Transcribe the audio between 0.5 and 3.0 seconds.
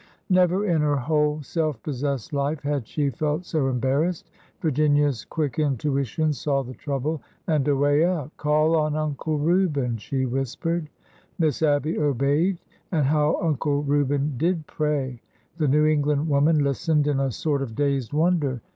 in her whole self possessed life had